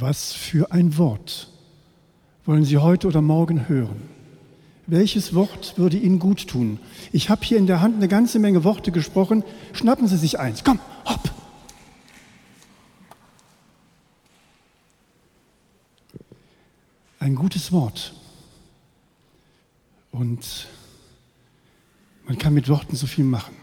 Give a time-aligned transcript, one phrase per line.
[0.00, 1.48] Was für ein Wort
[2.44, 4.02] wollen Sie heute oder morgen hören?
[4.88, 6.80] Welches Wort würde Ihnen gut tun?
[7.12, 9.44] Ich habe hier in der Hand eine ganze Menge Worte gesprochen.
[9.72, 10.64] Schnappen Sie sich eins.
[10.64, 11.30] Komm, hopp.
[17.20, 18.14] Ein gutes Wort.
[20.10, 20.66] Und
[22.26, 23.54] man kann mit Worten so viel machen.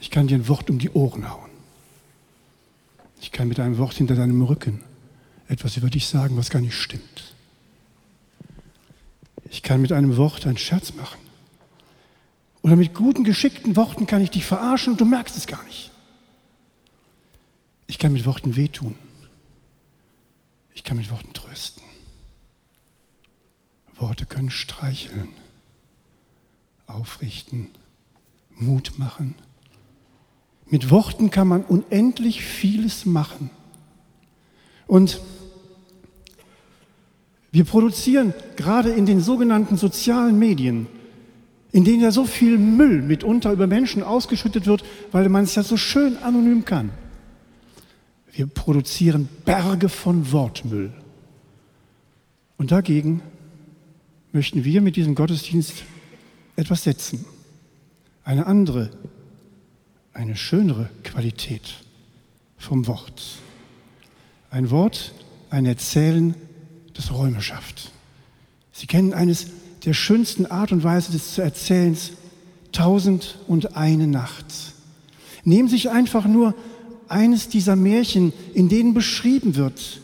[0.00, 1.55] Ich kann dir ein Wort um die Ohren hauen.
[3.36, 4.82] Ich kann mit einem Wort hinter deinem Rücken
[5.46, 7.34] etwas über dich sagen, was gar nicht stimmt.
[9.50, 11.20] Ich kann mit einem Wort einen Scherz machen.
[12.62, 15.90] Oder mit guten, geschickten Worten kann ich dich verarschen und du merkst es gar nicht.
[17.88, 18.94] Ich kann mit Worten wehtun.
[20.72, 21.82] Ich kann mit Worten trösten.
[23.96, 25.28] Worte können streicheln,
[26.86, 27.68] aufrichten,
[28.48, 29.34] Mut machen,
[30.68, 33.50] mit Worten kann man unendlich vieles machen.
[34.86, 35.20] Und
[37.52, 40.86] wir produzieren gerade in den sogenannten sozialen Medien,
[41.72, 45.62] in denen ja so viel Müll mitunter über Menschen ausgeschüttet wird, weil man es ja
[45.62, 46.90] so schön anonym kann.
[48.32, 50.92] Wir produzieren Berge von Wortmüll.
[52.58, 53.22] Und dagegen
[54.32, 55.84] möchten wir mit diesem Gottesdienst
[56.56, 57.24] etwas setzen.
[58.24, 58.90] Eine andere
[60.16, 61.74] eine schönere Qualität
[62.56, 63.22] vom Wort.
[64.50, 65.12] Ein Wort,
[65.50, 66.34] ein Erzählen,
[66.94, 67.92] das Räume schafft.
[68.72, 69.48] Sie kennen eines
[69.84, 72.12] der schönsten Art und Weise des Erzählens,
[72.72, 74.46] Tausend und eine Nacht.
[75.44, 76.54] Nehmen sich einfach nur
[77.08, 80.00] eines dieser Märchen, in denen beschrieben wird.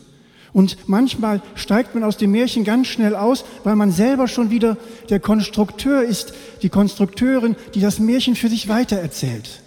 [0.53, 4.77] Und manchmal steigt man aus dem Märchen ganz schnell aus, weil man selber schon wieder
[5.09, 9.62] der Konstrukteur ist, die Konstrukteurin, die das Märchen für sich weitererzählt.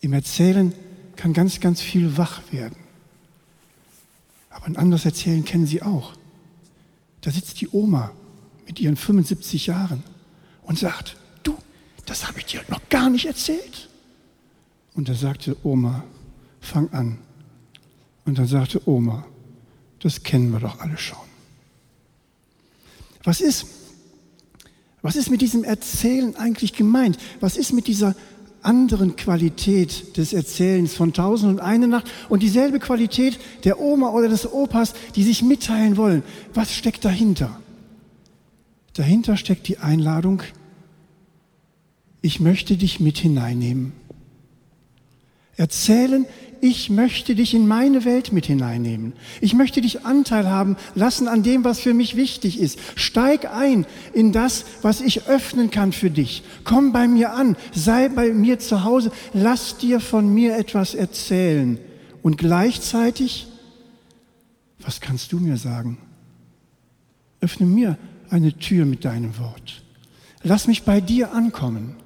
[0.00, 0.72] Im Erzählen
[1.16, 2.76] kann ganz, ganz viel wach werden.
[4.50, 6.14] Aber ein anderes Erzählen kennen Sie auch.
[7.20, 8.12] Da sitzt die Oma
[8.66, 10.02] mit ihren 75 Jahren
[10.62, 11.56] und sagt, du,
[12.06, 13.88] das habe ich dir noch gar nicht erzählt.
[14.94, 16.04] Und da sagte Oma,
[16.60, 17.18] fang an.
[18.24, 19.24] Und dann sagte Oma,
[20.00, 21.18] das kennen wir doch alle schon.
[23.24, 23.66] Was ist,
[25.02, 27.18] was ist mit diesem Erzählen eigentlich gemeint?
[27.40, 28.14] Was ist mit dieser
[28.62, 34.28] anderen Qualität des Erzählens von Tausend und eine Nacht und dieselbe Qualität der Oma oder
[34.28, 36.22] des Opas, die sich mitteilen wollen.
[36.54, 37.60] Was steckt dahinter?
[38.94, 40.42] Dahinter steckt die Einladung,
[42.20, 43.92] ich möchte dich mit hineinnehmen.
[45.56, 46.26] Erzählen
[46.60, 49.12] ich möchte dich in meine Welt mit hineinnehmen.
[49.40, 52.78] Ich möchte dich Anteil haben lassen an dem, was für mich wichtig ist.
[52.96, 56.42] Steig ein in das, was ich öffnen kann für dich.
[56.64, 61.78] Komm bei mir an, sei bei mir zu Hause, lass dir von mir etwas erzählen.
[62.22, 63.46] Und gleichzeitig,
[64.80, 65.98] was kannst du mir sagen?
[67.40, 67.96] Öffne mir
[68.30, 69.82] eine Tür mit deinem Wort.
[70.42, 71.96] Lass mich bei dir ankommen.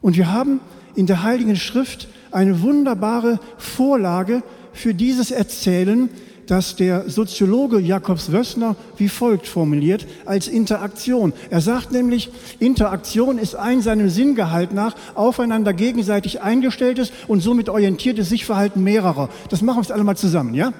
[0.00, 0.60] Und wir haben
[0.96, 6.10] in der Heiligen Schrift eine wunderbare Vorlage für dieses Erzählen,
[6.46, 11.32] das der Soziologe Jakobs Wössner wie folgt formuliert als Interaktion.
[11.48, 18.28] Er sagt nämlich, Interaktion ist ein seinem Sinngehalt nach aufeinander gegenseitig eingestelltes und somit orientiertes
[18.28, 19.30] Sichverhalten mehrerer.
[19.48, 20.72] Das machen wir jetzt alle mal zusammen, ja?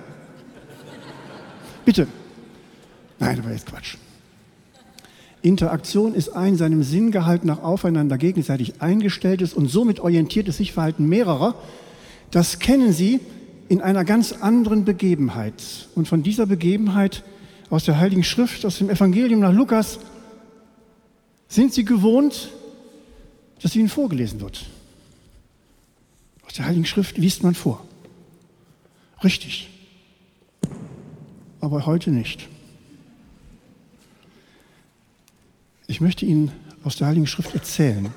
[1.85, 2.07] Bitte.
[3.19, 3.97] Nein, aber jetzt Quatsch.
[5.45, 11.55] Interaktion ist ein seinem Sinngehalt nach aufeinander gegenseitig eingestelltes und somit orientiertes Sichverhalten mehrerer.
[12.31, 13.21] Das kennen Sie
[13.69, 15.89] in einer ganz anderen Begebenheit.
[15.95, 17.25] Und von dieser Begebenheit
[17.69, 19.99] aus der Heiligen Schrift, aus dem Evangelium nach Lukas,
[21.47, 22.49] sind Sie gewohnt,
[23.61, 24.65] dass Ihnen vorgelesen wird.
[26.47, 27.85] Aus der Heiligen Schrift liest man vor.
[29.23, 29.69] Richtig.
[31.61, 32.49] Aber heute nicht.
[35.87, 36.51] Ich möchte Ihnen
[36.83, 38.09] aus der Heiligen Schrift erzählen.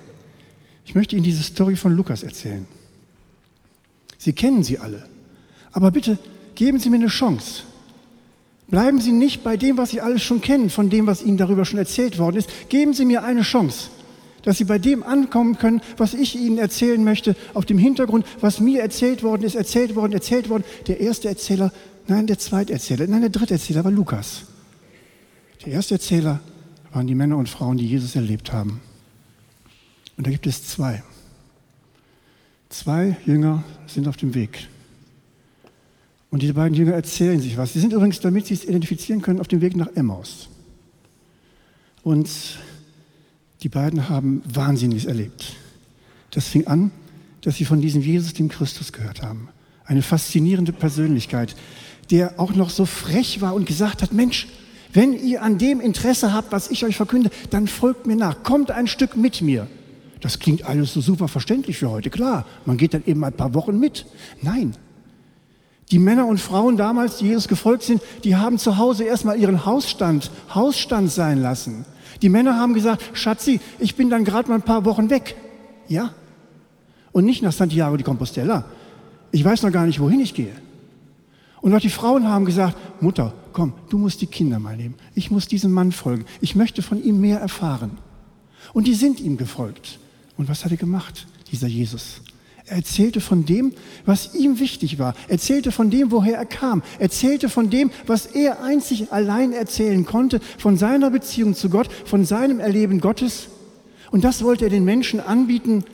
[0.85, 2.65] Ich möchte Ihnen diese Story von Lukas erzählen.
[4.17, 5.07] Sie kennen sie alle.
[5.71, 6.17] Aber bitte
[6.55, 7.63] geben Sie mir eine Chance.
[8.69, 11.65] Bleiben Sie nicht bei dem, was Sie alles schon kennen, von dem, was Ihnen darüber
[11.65, 12.49] schon erzählt worden ist.
[12.69, 13.89] Geben Sie mir eine Chance,
[14.43, 18.59] dass Sie bei dem ankommen können, was ich Ihnen erzählen möchte, auf dem Hintergrund, was
[18.59, 20.63] mir erzählt worden ist, erzählt worden, erzählt worden.
[20.87, 21.71] Der erste Erzähler,
[22.07, 24.43] nein, der zweite Erzähler, nein, der dritte Erzähler war Lukas.
[25.65, 26.41] Der erste Erzähler
[26.97, 28.81] waren die Männer und Frauen, die Jesus erlebt haben.
[30.17, 31.03] Und da gibt es zwei.
[32.69, 34.67] Zwei Jünger sind auf dem Weg.
[36.31, 37.73] Und diese beiden Jünger erzählen sich was.
[37.73, 40.49] Sie sind übrigens, damit sie es identifizieren können, auf dem Weg nach Emmaus.
[42.01, 42.31] Und
[43.61, 45.55] die beiden haben Wahnsinniges erlebt.
[46.31, 46.89] Das fing an,
[47.41, 49.49] dass sie von diesem Jesus, dem Christus, gehört haben.
[49.85, 51.55] Eine faszinierende Persönlichkeit,
[52.09, 54.47] der auch noch so frech war und gesagt hat, Mensch,
[54.97, 58.71] wenn ihr an dem Interesse habt, was ich euch verkünde, dann folgt mir nach, kommt
[58.71, 59.67] ein Stück mit mir.
[60.21, 62.47] Das klingt alles so super verständlich für heute, klar.
[62.65, 64.07] Man geht dann eben ein paar Wochen mit.
[64.41, 64.75] Nein.
[65.91, 69.67] Die Männer und Frauen damals, die Jesus gefolgt sind, die haben zu Hause erstmal ihren
[69.67, 71.85] Hausstand, Hausstand sein lassen.
[72.23, 75.35] Die Männer haben gesagt, Schatzi, ich bin dann gerade mal ein paar Wochen weg.
[75.87, 76.15] Ja.
[77.11, 78.65] Und nicht nach Santiago de Compostela.
[79.31, 80.55] Ich weiß noch gar nicht, wohin ich gehe.
[81.61, 84.95] Und auch die Frauen haben gesagt, Mutter, komm, du musst die Kinder mal nehmen.
[85.15, 86.25] Ich muss diesem Mann folgen.
[86.41, 87.97] Ich möchte von ihm mehr erfahren.
[88.73, 89.99] Und die sind ihm gefolgt.
[90.37, 92.21] Und was hat er gemacht, dieser Jesus?
[92.67, 93.73] Er erzählte von dem,
[94.05, 95.15] was ihm wichtig war.
[95.27, 96.83] Er erzählte von dem, woher er kam.
[96.97, 101.89] Er erzählte von dem, was er einzig allein erzählen konnte, von seiner Beziehung zu Gott,
[102.05, 103.47] von seinem Erleben Gottes.
[104.11, 105.85] Und das wollte er den Menschen anbieten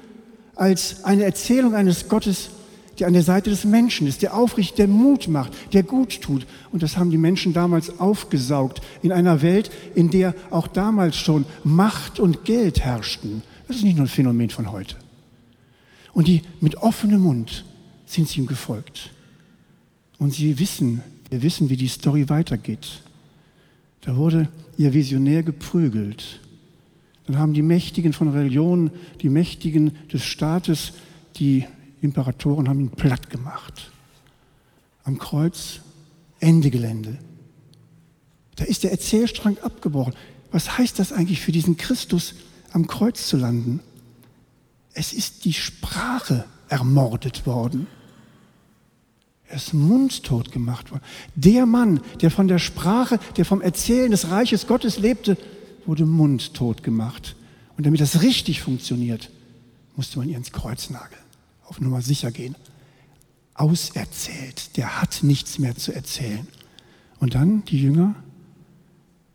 [0.55, 2.49] als eine Erzählung eines Gottes,
[2.99, 6.45] der an der Seite des Menschen ist, der aufrichtig, der Mut macht, der gut tut.
[6.71, 11.45] Und das haben die Menschen damals aufgesaugt in einer Welt, in der auch damals schon
[11.63, 13.41] Macht und Geld herrschten.
[13.67, 14.95] Das ist nicht nur ein Phänomen von heute.
[16.13, 17.65] Und die mit offenem Mund
[18.05, 19.09] sind sie ihm gefolgt.
[20.19, 23.01] Und sie wissen, wir wissen, wie die Story weitergeht.
[24.01, 26.39] Da wurde ihr Visionär geprügelt.
[27.25, 28.91] Dann haben die Mächtigen von Religionen,
[29.21, 30.93] die Mächtigen des Staates,
[31.37, 31.65] die
[32.03, 33.91] Imperatoren haben ihn platt gemacht.
[35.03, 35.79] Am Kreuz
[36.39, 37.17] Ende Gelände.
[38.55, 40.13] Da ist der Erzählstrang abgebrochen.
[40.51, 42.35] Was heißt das eigentlich für diesen Christus,
[42.71, 43.79] am Kreuz zu landen?
[44.93, 47.87] Es ist die Sprache ermordet worden.
[49.47, 51.03] Er ist mundtot gemacht worden.
[51.35, 55.37] Der Mann, der von der Sprache, der vom Erzählen des Reiches Gottes lebte,
[55.85, 57.35] wurde mundtot gemacht.
[57.77, 59.31] Und damit das richtig funktioniert,
[59.95, 61.22] musste man ihn ins Kreuz nageln.
[61.73, 62.55] Auf Nummer sicher gehen.
[63.55, 64.77] Auserzählt.
[64.77, 66.47] Der hat nichts mehr zu erzählen.
[67.17, 68.13] Und dann die Jünger,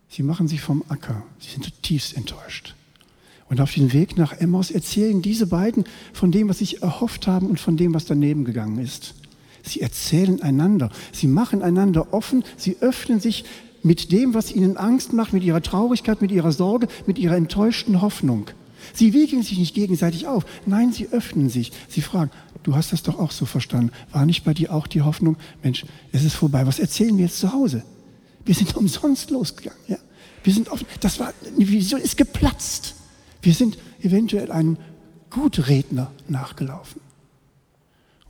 [0.07, 1.21] sie machen sich vom Acker.
[1.39, 2.75] Sie sind zutiefst enttäuscht.
[3.49, 5.83] Und auf dem Weg nach Emmaus erzählen diese beiden
[6.13, 9.15] von dem, was sie erhofft haben und von dem, was daneben gegangen ist.
[9.63, 13.43] Sie erzählen einander, sie machen einander offen, sie öffnen sich
[13.83, 17.99] mit dem, was ihnen Angst macht, mit ihrer Traurigkeit, mit ihrer Sorge, mit ihrer enttäuschten
[17.99, 18.49] Hoffnung.
[18.93, 21.71] Sie wiegeln sich nicht gegenseitig auf, nein, sie öffnen sich.
[21.87, 22.31] Sie fragen,
[22.63, 23.91] du hast das doch auch so verstanden.
[24.11, 27.39] War nicht bei dir auch die Hoffnung, Mensch, es ist vorbei, was erzählen wir jetzt
[27.39, 27.83] zu Hause?
[28.45, 29.79] Wir sind umsonst losgegangen.
[29.87, 29.97] Ja?
[30.43, 32.95] Wir sind offen, das war, die Vision ist geplatzt.
[33.41, 34.77] Wir sind eventuell einem
[35.29, 37.01] Gutredner nachgelaufen.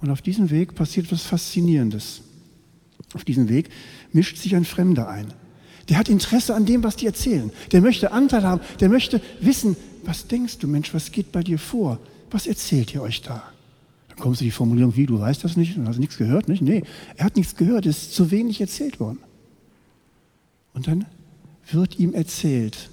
[0.02, 2.22] Und auf diesem Weg passiert etwas Faszinierendes.
[3.14, 3.70] Auf diesem Weg
[4.12, 5.34] mischt sich ein Fremder ein.
[5.89, 7.51] Der hat Interesse an dem, was die erzählen.
[7.71, 8.62] Der möchte Anteil haben.
[8.80, 12.00] Der möchte wissen, was denkst du, Mensch, was geht bei dir vor?
[12.31, 13.44] Was erzählt ihr euch da?
[14.09, 16.62] Dann kommst du die Formulierung, wie, du weißt das nicht und hast nichts gehört, nicht?
[16.62, 16.83] Nee,
[17.15, 19.19] er hat nichts gehört, es ist zu wenig erzählt worden.
[20.74, 21.06] Und dann
[21.71, 22.89] wird ihm erzählt,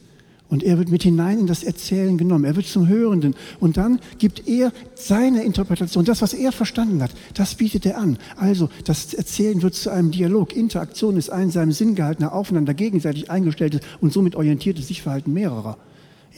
[0.48, 2.44] und er wird mit hinein in das Erzählen genommen.
[2.44, 3.34] Er wird zum Hörenden.
[3.58, 6.04] Und dann gibt er seine Interpretation.
[6.04, 8.16] Das, was er verstanden hat, das bietet er an.
[8.36, 10.54] Also, das Erzählen wird zu einem Dialog.
[10.54, 15.78] Interaktion ist ein seinem Sinn gehaltener, aufeinander gegenseitig eingestelltes und somit orientiertes Sichtverhalten mehrerer.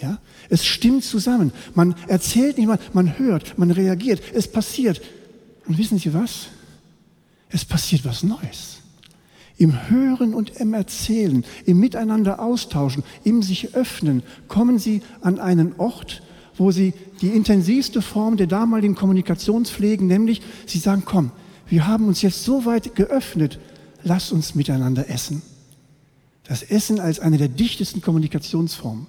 [0.00, 0.18] Ja?
[0.48, 1.52] Es stimmt zusammen.
[1.74, 4.22] Man erzählt nicht mal, man hört, man reagiert.
[4.32, 5.02] Es passiert.
[5.66, 6.46] Und wissen Sie was?
[7.50, 8.77] Es passiert was Neues
[9.58, 15.74] im Hören und im Erzählen, im Miteinander austauschen, im sich öffnen, kommen sie an einen
[15.78, 16.22] Ort,
[16.56, 21.32] wo sie die intensivste Form der damaligen Kommunikationspflegen, nämlich sie sagen, komm,
[21.68, 23.58] wir haben uns jetzt so weit geöffnet,
[24.04, 25.42] lass uns miteinander essen.
[26.44, 29.06] Das Essen als eine der dichtesten Kommunikationsformen.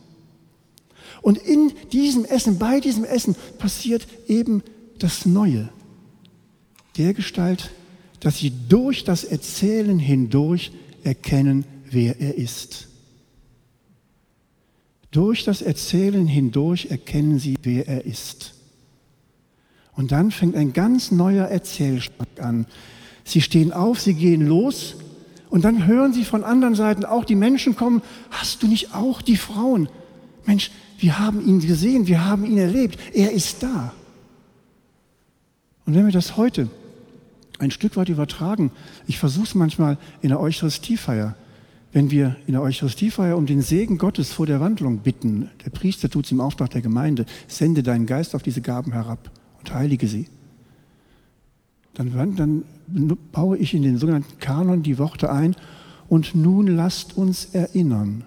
[1.21, 4.63] Und in diesem Essen, bei diesem Essen passiert eben
[4.97, 5.69] das Neue.
[6.97, 7.71] Der Gestalt,
[8.19, 10.71] dass sie durch das Erzählen hindurch
[11.03, 12.87] erkennen, wer er ist.
[15.11, 18.53] Durch das Erzählen hindurch erkennen sie, wer er ist.
[19.93, 22.67] Und dann fängt ein ganz neuer Erzählschlag an.
[23.23, 24.95] Sie stehen auf, sie gehen los
[25.49, 28.01] und dann hören sie von anderen Seiten auch die Menschen kommen.
[28.29, 29.89] Hast du nicht auch die Frauen?
[30.45, 32.99] Mensch, wir haben ihn gesehen, wir haben ihn erlebt.
[33.13, 33.93] Er ist da.
[35.85, 36.69] Und wenn wir das heute
[37.59, 38.71] ein Stück weit übertragen.
[39.05, 41.35] Ich versuche es manchmal in der Eucharistiefeier.
[41.91, 46.09] Wenn wir in der Eucharistiefeier um den Segen Gottes vor der Wandlung bitten, der Priester
[46.09, 50.07] tut es im Auftrag der Gemeinde, sende deinen Geist auf diese Gaben herab und heilige
[50.07, 50.27] sie.
[51.95, 52.63] Dann, dann
[53.31, 55.55] baue ich in den sogenannten Kanon die Worte ein,
[56.07, 58.23] und nun lasst uns erinnern.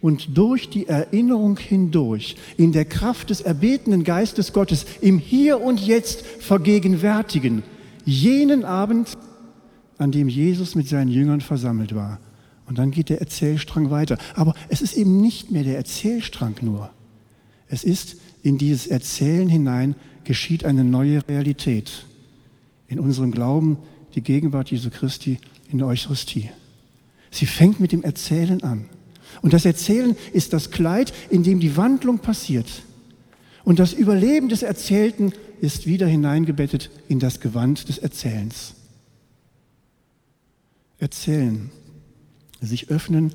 [0.00, 5.80] Und durch die Erinnerung hindurch, in der Kraft des erbetenen Geistes Gottes, im Hier und
[5.80, 7.64] Jetzt vergegenwärtigen,
[8.08, 9.18] Jenen Abend,
[9.98, 12.18] an dem Jesus mit seinen Jüngern versammelt war.
[12.66, 14.16] Und dann geht der Erzählstrang weiter.
[14.34, 16.90] Aber es ist eben nicht mehr der Erzählstrang nur.
[17.68, 22.06] Es ist in dieses Erzählen hinein geschieht eine neue Realität.
[22.86, 23.76] In unserem Glauben
[24.14, 25.38] die Gegenwart Jesu Christi
[25.70, 26.48] in der Eucharistie.
[27.30, 28.86] Sie fängt mit dem Erzählen an.
[29.42, 32.68] Und das Erzählen ist das Kleid, in dem die Wandlung passiert.
[33.64, 38.74] Und das Überleben des Erzählten ist wieder hineingebettet in das Gewand des Erzählens.
[40.98, 41.70] Erzählen,
[42.60, 43.32] sich öffnen,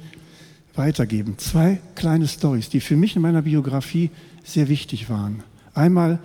[0.75, 1.37] weitergeben.
[1.37, 4.09] Zwei kleine Stories, die für mich in meiner Biografie
[4.43, 5.43] sehr wichtig waren.
[5.73, 6.19] Einmal,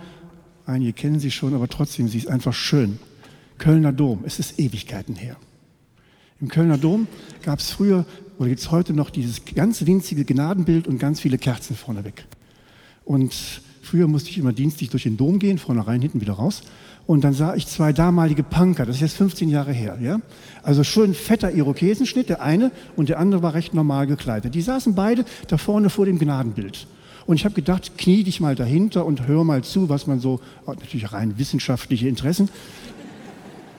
[0.65, 2.99] einige kennen sie schon, aber trotzdem, sie ist einfach schön.
[3.57, 5.37] Kölner Dom, es ist Ewigkeiten her.
[6.41, 7.07] Im Kölner Dom
[7.43, 8.05] gab es früher
[8.37, 12.25] oder gibt es heute noch dieses ganz winzige Gnadenbild und ganz viele Kerzen vorneweg.
[13.03, 16.63] Und früher musste ich immer dienstlich durch den Dom gehen, vorne rein, hinten wieder raus.
[17.05, 20.19] Und dann sah ich zwei damalige Punker, das ist jetzt 15 Jahre her, ja.
[20.61, 24.53] Also schön fetter Irokesenschnitt, der eine und der andere war recht normal gekleidet.
[24.53, 26.85] Die saßen beide da vorne vor dem Gnadenbild.
[27.25, 30.39] Und ich habe gedacht, knie dich mal dahinter und hör mal zu, was man so,
[30.65, 32.49] natürlich rein wissenschaftliche Interessen.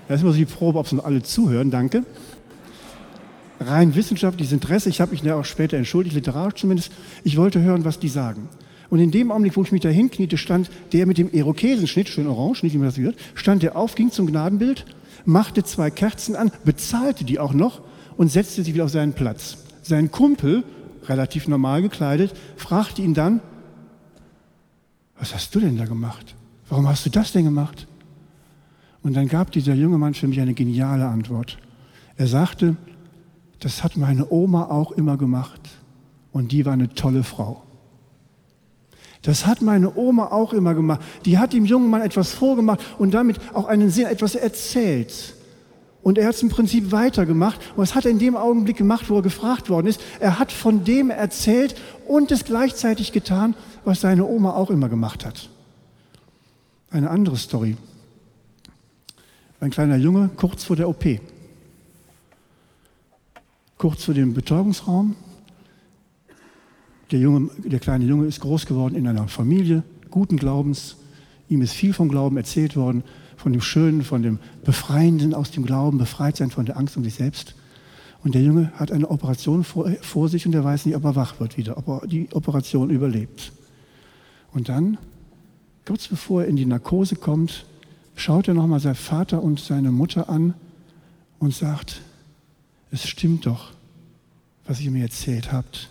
[0.08, 2.04] Da ist immer so die Probe, ob noch alle zuhören, danke
[3.60, 4.88] rein wissenschaftliches Interesse.
[4.88, 6.92] Ich habe mich da auch später entschuldigt, literarisch zumindest.
[7.24, 8.48] Ich wollte hören, was die sagen.
[8.90, 12.26] Und in dem Augenblick, wo ich mich da hinkniete, stand der mit dem Irokesenschnitt, schön
[12.26, 14.84] orange, nicht wie man das gehört, stand der auf, ging zum Gnadenbild,
[15.24, 17.82] machte zwei Kerzen an, bezahlte die auch noch
[18.16, 19.58] und setzte sich wieder auf seinen Platz.
[19.82, 20.64] Sein Kumpel,
[21.06, 23.40] relativ normal gekleidet, fragte ihn dann,
[25.18, 26.34] was hast du denn da gemacht?
[26.68, 27.86] Warum hast du das denn gemacht?
[29.02, 31.58] Und dann gab dieser junge Mann für mich eine geniale Antwort.
[32.16, 32.76] Er sagte,
[33.60, 35.60] das hat meine Oma auch immer gemacht.
[36.32, 37.62] Und die war eine tolle Frau.
[39.22, 41.00] Das hat meine Oma auch immer gemacht.
[41.24, 45.34] Die hat dem jungen Mann etwas vorgemacht und damit auch einen Sinn, etwas erzählt.
[46.02, 47.60] Und er hat es im Prinzip weitergemacht.
[47.76, 50.00] Was hat er in dem Augenblick gemacht, wo er gefragt worden ist?
[50.18, 51.74] Er hat von dem erzählt
[52.06, 55.50] und es gleichzeitig getan, was seine Oma auch immer gemacht hat.
[56.90, 57.76] Eine andere Story.
[59.60, 61.04] Ein kleiner Junge kurz vor der OP
[63.80, 65.16] kurz vor dem Betäubungsraum.
[67.10, 70.96] Der, Junge, der kleine Junge ist groß geworden in einer Familie guten Glaubens.
[71.48, 73.02] Ihm ist viel vom Glauben erzählt worden,
[73.36, 77.04] von dem Schönen, von dem Befreienden aus dem Glauben, befreit sein von der Angst um
[77.04, 77.54] sich selbst.
[78.22, 81.16] Und der Junge hat eine Operation vor, vor sich und er weiß nicht, ob er
[81.16, 83.52] wach wird wieder, ob er die Operation überlebt.
[84.52, 84.98] Und dann,
[85.86, 87.64] kurz bevor er in die Narkose kommt,
[88.14, 90.54] schaut er nochmal seinen Vater und seine Mutter an
[91.38, 92.02] und sagt,
[92.90, 93.72] es stimmt doch,
[94.66, 95.88] was ihr mir erzählt habt,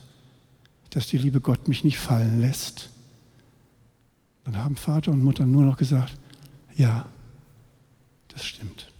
[0.90, 2.90] dass die liebe Gott mich nicht fallen lässt.
[4.46, 6.18] Dann haben Vater und Mutter nur noch gesagt,
[6.76, 7.06] ja,
[8.30, 8.92] das stimmt.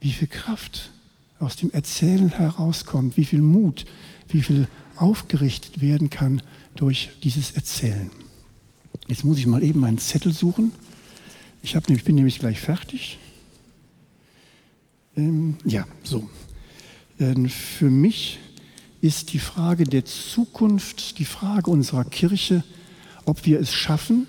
[0.00, 0.90] Wie viel Kraft
[1.38, 3.86] aus dem Erzählen herauskommt, wie viel Mut,
[4.28, 6.42] wie viel aufgerichtet werden kann
[6.74, 8.10] durch dieses Erzählen.
[9.08, 10.72] Jetzt muss ich mal eben meinen Zettel suchen.
[11.62, 13.18] Ich, hab, ich bin nämlich gleich fertig.
[15.16, 16.28] Ähm, ja, so.
[17.18, 18.38] Ähm, für mich
[19.00, 22.62] ist die Frage der Zukunft, die Frage unserer Kirche,
[23.24, 24.26] ob wir es schaffen,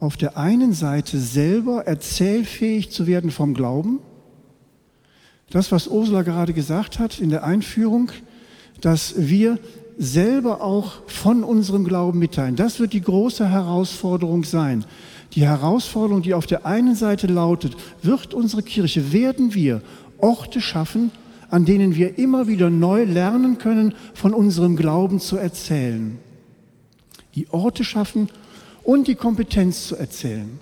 [0.00, 4.00] auf der einen Seite selber erzählfähig zu werden vom Glauben.
[5.50, 8.10] Das, was Ursula gerade gesagt hat in der Einführung,
[8.80, 9.58] dass wir
[9.96, 12.56] selber auch von unserem Glauben mitteilen.
[12.56, 14.84] Das wird die große Herausforderung sein.
[15.34, 19.82] Die Herausforderung, die auf der einen Seite lautet, wird unsere Kirche, werden wir
[20.18, 21.10] Orte schaffen,
[21.54, 26.18] an denen wir immer wieder neu lernen können, von unserem Glauben zu erzählen.
[27.36, 28.28] Die Orte schaffen
[28.82, 30.58] und die Kompetenz zu erzählen.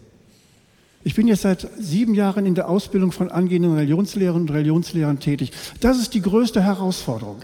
[1.02, 5.52] Ich bin jetzt seit sieben Jahren in der Ausbildung von angehenden Religionslehrern und Religionslehrern tätig.
[5.80, 7.40] Das ist die größte Herausforderung.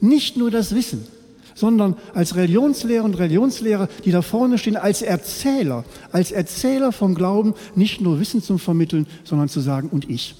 [0.00, 1.06] Nicht nur das Wissen,
[1.54, 7.52] sondern als Religionslehrer und Religionslehrer, die da vorne stehen, als Erzähler, als Erzähler vom Glauben,
[7.74, 10.36] nicht nur Wissen zu vermitteln, sondern zu sagen, und ich.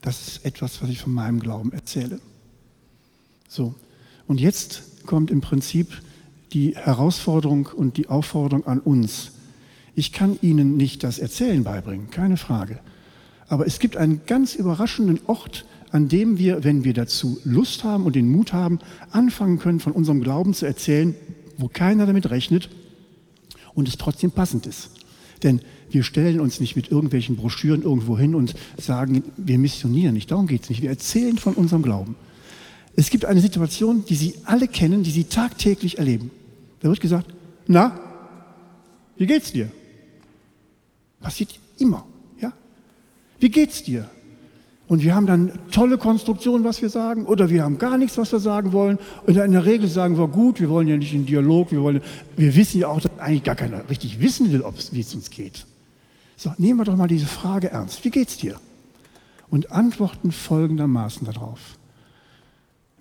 [0.00, 2.20] Das ist etwas, was ich von meinem Glauben erzähle.
[3.48, 3.74] So.
[4.26, 6.02] Und jetzt kommt im Prinzip
[6.52, 9.32] die Herausforderung und die Aufforderung an uns.
[9.94, 12.78] Ich kann Ihnen nicht das Erzählen beibringen, keine Frage.
[13.48, 18.04] Aber es gibt einen ganz überraschenden Ort, an dem wir, wenn wir dazu Lust haben
[18.04, 18.78] und den Mut haben,
[19.10, 21.14] anfangen können, von unserem Glauben zu erzählen,
[21.56, 22.68] wo keiner damit rechnet
[23.74, 24.90] und es trotzdem passend ist.
[25.42, 30.30] Denn wir stellen uns nicht mit irgendwelchen Broschüren irgendwo hin und sagen, wir missionieren nicht.
[30.30, 30.82] Darum geht es nicht.
[30.82, 32.16] Wir erzählen von unserem Glauben.
[32.96, 36.30] Es gibt eine Situation, die Sie alle kennen, die Sie tagtäglich erleben.
[36.80, 37.32] Da wird gesagt,
[37.66, 37.98] na,
[39.16, 39.70] wie geht's dir?
[41.20, 42.04] Passiert immer.
[42.40, 42.52] Ja?
[43.38, 44.08] Wie geht's dir?
[44.88, 48.32] Und wir haben dann tolle Konstruktionen, was wir sagen, oder wir haben gar nichts, was
[48.32, 48.98] wir sagen wollen.
[49.26, 52.00] Und in der Regel sagen wir, gut, wir wollen ja nicht in Dialog, wir, wollen,
[52.36, 55.66] wir wissen ja auch, dass eigentlich gar keiner richtig wissen will, wie es uns geht.
[56.38, 58.04] So, nehmen wir doch mal diese Frage ernst.
[58.04, 58.60] Wie geht's dir?
[59.50, 61.58] Und antworten folgendermaßen darauf.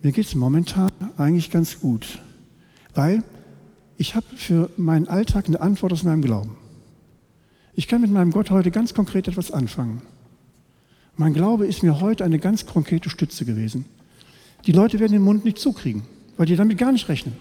[0.02, 2.20] Mir geht's momentan eigentlich ganz gut,
[2.96, 3.24] weil
[3.96, 6.58] ich habe für meinen Alltag eine Antwort aus meinem Glauben.
[7.76, 10.02] Ich kann mit meinem Gott heute ganz konkret etwas anfangen.
[11.16, 13.86] Mein Glaube ist mir heute eine ganz konkrete Stütze gewesen.
[14.66, 16.02] Die Leute werden den Mund nicht zukriegen,
[16.38, 17.36] weil die damit gar nicht rechnen.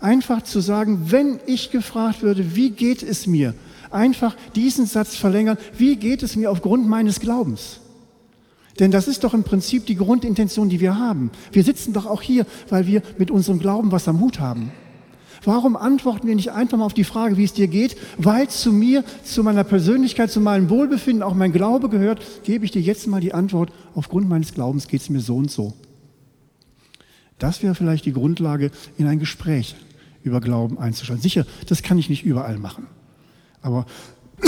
[0.00, 3.54] Einfach zu sagen, wenn ich gefragt würde, wie geht es mir,
[3.94, 7.80] einfach diesen Satz verlängern, wie geht es mir aufgrund meines Glaubens?
[8.78, 11.30] Denn das ist doch im Prinzip die Grundintention, die wir haben.
[11.52, 14.72] Wir sitzen doch auch hier, weil wir mit unserem Glauben was am Hut haben.
[15.44, 17.96] Warum antworten wir nicht einfach mal auf die Frage, wie es dir geht?
[18.16, 22.70] Weil zu mir, zu meiner Persönlichkeit, zu meinem Wohlbefinden auch mein Glaube gehört, gebe ich
[22.70, 25.74] dir jetzt mal die Antwort, aufgrund meines Glaubens geht es mir so und so.
[27.40, 29.74] Das wäre vielleicht die Grundlage, in ein Gespräch
[30.22, 31.22] über Glauben einzuschalten.
[31.22, 32.86] Sicher, das kann ich nicht überall machen.
[33.62, 33.86] Aber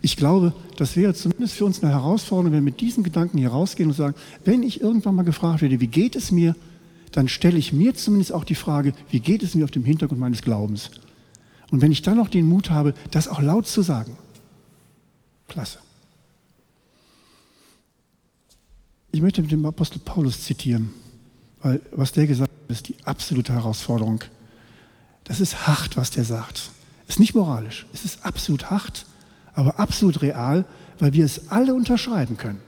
[0.00, 3.50] ich glaube, das wäre zumindest für uns eine Herausforderung, wenn wir mit diesen Gedanken hier
[3.50, 6.56] rausgehen und sagen, wenn ich irgendwann mal gefragt werde, wie geht es mir,
[7.12, 10.20] dann stelle ich mir zumindest auch die Frage, wie geht es mir auf dem Hintergrund
[10.20, 10.90] meines Glaubens?
[11.70, 14.16] Und wenn ich dann noch den Mut habe, das auch laut zu sagen,
[15.48, 15.78] klasse.
[19.10, 20.90] Ich möchte mit dem Apostel Paulus zitieren,
[21.62, 24.24] weil was der gesagt hat, ist die absolute Herausforderung.
[25.24, 26.70] Das ist hart, was der sagt.
[27.08, 29.06] Ist nicht moralisch, es ist absolut hart,
[29.54, 30.64] aber absolut real,
[30.98, 32.60] weil wir es alle unterschreiben können.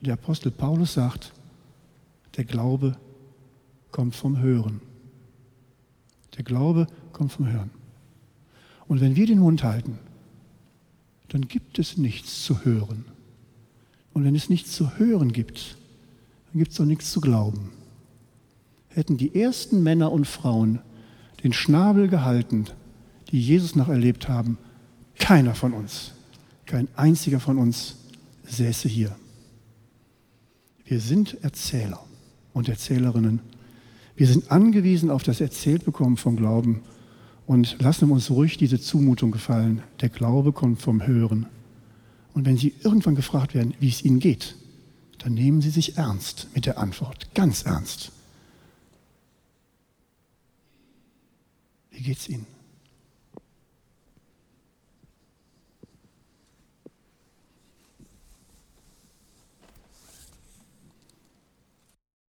[0.00, 1.32] Der Apostel Paulus sagt,
[2.36, 2.96] der Glaube
[3.90, 4.80] kommt vom Hören.
[6.36, 7.70] Der Glaube kommt vom Hören.
[8.86, 9.98] Und wenn wir den Mund halten,
[11.28, 13.06] dann gibt es nichts zu hören.
[14.12, 15.76] Und wenn es nichts zu hören gibt,
[16.52, 17.70] dann gibt es auch nichts zu glauben.
[18.88, 20.80] Hätten die ersten Männer und Frauen
[21.44, 22.64] den Schnabel gehalten,
[23.30, 24.58] die Jesus noch erlebt haben,
[25.16, 26.12] keiner von uns,
[26.66, 27.96] kein einziger von uns
[28.44, 29.14] säße hier.
[30.84, 32.04] Wir sind Erzähler
[32.52, 33.40] und Erzählerinnen
[34.16, 36.82] wir sind angewiesen auf das Erzähltbekommen vom Glauben
[37.46, 39.82] und lassen uns ruhig diese Zumutung gefallen.
[40.00, 41.46] Der Glaube kommt vom Hören.
[42.32, 44.54] Und wenn Sie irgendwann gefragt werden, wie es Ihnen geht,
[45.18, 48.12] dann nehmen Sie sich ernst mit der Antwort, ganz ernst.
[51.94, 52.46] Wie geht's Ihnen?